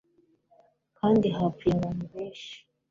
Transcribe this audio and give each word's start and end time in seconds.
kandi 0.99 1.27
hapfuye 1.37 1.73
abantu 1.79 2.05
benshi 2.13 2.53